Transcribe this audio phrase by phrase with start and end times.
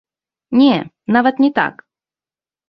[0.59, 0.69] Не,
[1.17, 1.75] нават не так!